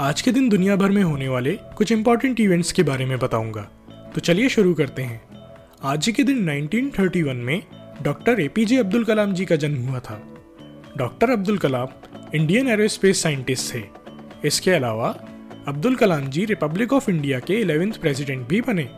[0.00, 3.60] आज के दिन दुनिया भर में होने वाले कुछ इंपॉर्टेंट इवेंट्स के बारे में बताऊँगा।
[4.14, 5.22] तो चलिए शुरू करते हैं।
[5.82, 7.62] आज के दिन 1931 में
[8.02, 10.22] doctor A P J Abdul Kalam ji का जन्म हुआ था।
[10.96, 11.88] Doctor Abdul Kalam
[12.34, 13.82] Indian aerospace scientist थे।
[14.44, 15.08] इसके अलावा
[15.68, 18.88] Abdul Kalam ji republic of India के इलेवेंथ प्रेसिडेंट भी बने।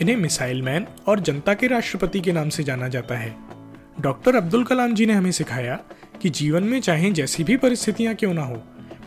[0.00, 3.36] इन्हें मिसाइल मैन और जनता के राष्ट्रपति के नाम से जाना जाता है।
[4.00, 5.80] डॉक्टर अब्दुल कलाम जी ने हमें सिखाया
[6.22, 8.62] कि जीवन में चाहे जैसी भी परिस्थितियाँ क्यों ना हो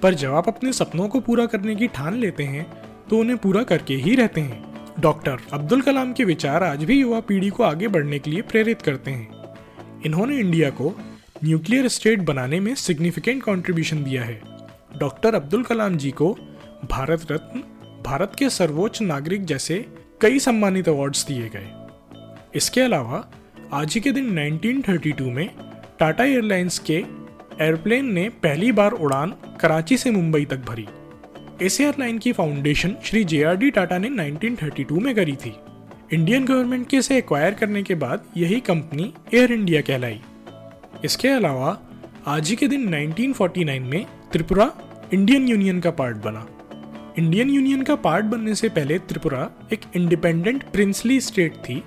[0.06, 2.66] पर जब आप अपने सपनों को पूरा करने की ठान लेते हैं
[3.10, 7.20] तो उन्हें पूरा करके ही रहते हैं। डॉक्टर अब्दुल कलाम के विचार आज भी युवा
[7.20, 9.44] पीढ़ी को आगे बढ़ने के लिए प्रेरित करते हैं।
[10.06, 11.02] इन्होंने इंडिया को
[11.44, 14.42] न्यूक्लियर स्टेट बनाने में सिग्निफिकेंट कंट्रीब्यूशन दिया है।
[14.98, 16.34] डॉक्टर अब्दुल कलाम जी को
[16.92, 17.60] भारत रत्न,
[18.06, 19.86] भारत के सर्वोच्च नागरिक जैसे
[20.22, 21.68] कई सम्मानित अवार्ड्स दिए गए।
[22.56, 23.32] इसके अलावा,
[23.74, 25.50] आज ही के दिन 1932 में
[26.00, 27.25] टाटा एयरलाइंस के
[27.62, 30.88] एयरप्लेन ने पहली बार उड़ान कराची से मुंबई तक भरी।
[31.62, 35.56] इस एयरलाइन की foundation Shri J R D Tata ने 1932 में करी थी।
[36.14, 40.22] इंडियन गवर्नमेंट के इसे एक्वायर करने के बाद यही कंपनी एयर इंडिया कहलाई।
[41.06, 41.80] इसके अलावा,
[42.28, 44.72] आज ही के दिन 1949 में त्रिपुरा
[45.14, 46.48] इंडियन यूनियन का पार्ट बना।
[47.20, 51.84] इंडियन यूनियन का पार्ट बनने से पहले त्रिपुरा एक इंडिपेंडेंट प्रिंसली स्टेट थी,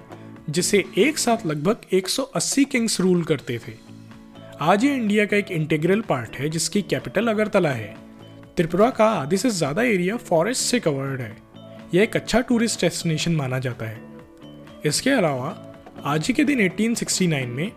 [0.51, 3.88] जिसे एक साथ लगभग 180 किंग्स रूल करते थे।
[4.61, 7.97] आज ये इंडिया का एक इंटीग्रल पार्ट है, जिसकी कैपिटल अगरतला है।
[8.57, 11.37] त्रिपुरा का आधे से ज़्यादा एरिया फॉरेस्ट से कवर्ड है।
[11.95, 14.01] यह एक अच्छा टूरिस्ट डेस्टिनेशन माना जाता है।
[14.87, 17.73] इसके अलावा, आज ही के दिन 1869 में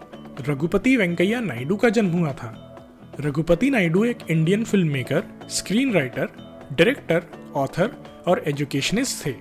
[0.50, 2.78] रघुपति वेंकैया नायडू का जन्म हुआ था।
[3.20, 6.26] रघुपति नायडू एक Indian film maker screen writer
[6.72, 7.24] director
[7.56, 7.92] author
[8.28, 9.36] और एजुकेशनिस्ट थे।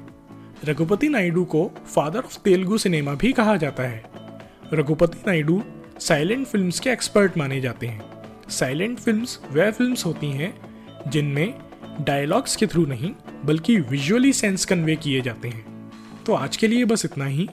[0.64, 4.02] रघुपति नायडू को फादर ऑफ़ तेलुगु सिनेमा भी कहा जाता है।
[4.72, 5.62] रघुपति नायडू
[6.00, 10.54] साइलेंट फिल्म्स के एक्सपर्ट माने जाते हैं। साइलेंट फिल्म्स वह फिल्म्स होती हैं,
[11.08, 11.54] जिनमें
[12.00, 13.12] डायलॉग्स के थ्रू नहीं,
[13.44, 15.90] बल्कि विजुअली सेंस कन्वे किए जाते हैं।
[16.26, 17.48] तो आज के लिए बस इतना ही।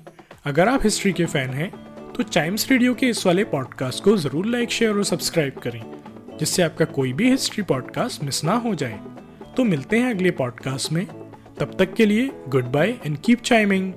[0.45, 1.69] अगर आप हिस्ट्री के फ़ैन हैं
[2.13, 5.81] तो चाइम्स रेडियो के इस वाले पॉडकास्ट को ज़रूर लाइक शेयर और सब्सक्राइब करें,
[6.39, 8.99] जिससे आपका कोई भी हिस्ट्री पॉडकास्ट मिस ना हो जाए।
[9.57, 11.05] तो मिलते हैं अगले पॉडकास्ट में।
[11.59, 13.93] तब तक के लिए good bye and keep chiming